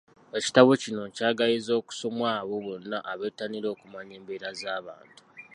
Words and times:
Ekitabo 0.37 0.71
kino 0.83 1.01
nkyagaliza 1.09 1.71
okusomwa 1.79 2.27
abo 2.39 2.55
bonna 2.65 2.97
abettanira 3.11 3.67
okumanya 3.73 4.13
embeera 4.19 4.49
z'abantu. 4.59 5.19